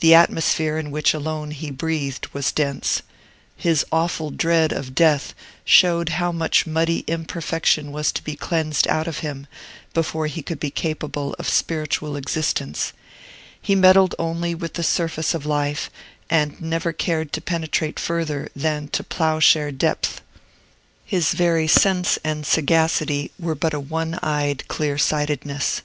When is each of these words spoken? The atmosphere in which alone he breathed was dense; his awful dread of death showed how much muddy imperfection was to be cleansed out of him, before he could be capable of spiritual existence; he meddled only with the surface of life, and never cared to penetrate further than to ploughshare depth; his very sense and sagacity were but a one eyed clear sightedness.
The 0.00 0.12
atmosphere 0.14 0.76
in 0.76 0.90
which 0.90 1.14
alone 1.14 1.50
he 1.52 1.70
breathed 1.70 2.26
was 2.34 2.52
dense; 2.52 3.00
his 3.56 3.86
awful 3.90 4.30
dread 4.30 4.70
of 4.70 4.94
death 4.94 5.32
showed 5.64 6.10
how 6.20 6.30
much 6.30 6.66
muddy 6.66 7.04
imperfection 7.06 7.90
was 7.90 8.12
to 8.12 8.22
be 8.22 8.36
cleansed 8.36 8.86
out 8.86 9.08
of 9.08 9.20
him, 9.20 9.46
before 9.94 10.26
he 10.26 10.42
could 10.42 10.60
be 10.60 10.68
capable 10.68 11.34
of 11.38 11.48
spiritual 11.48 12.16
existence; 12.16 12.92
he 13.58 13.74
meddled 13.74 14.14
only 14.18 14.54
with 14.54 14.74
the 14.74 14.82
surface 14.82 15.32
of 15.32 15.46
life, 15.46 15.90
and 16.28 16.60
never 16.60 16.92
cared 16.92 17.32
to 17.32 17.40
penetrate 17.40 17.98
further 17.98 18.50
than 18.54 18.88
to 18.88 19.02
ploughshare 19.02 19.72
depth; 19.72 20.20
his 21.06 21.32
very 21.32 21.66
sense 21.66 22.18
and 22.22 22.44
sagacity 22.44 23.30
were 23.38 23.54
but 23.54 23.72
a 23.72 23.80
one 23.80 24.18
eyed 24.22 24.68
clear 24.68 24.98
sightedness. 24.98 25.80